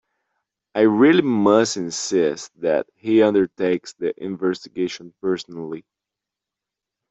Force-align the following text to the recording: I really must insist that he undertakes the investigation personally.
I 0.73 0.79
really 0.79 1.21
must 1.21 1.77
insist 1.77 2.59
that 2.61 2.87
he 2.95 3.21
undertakes 3.21 3.93
the 3.93 4.15
investigation 4.19 5.13
personally. 5.21 5.85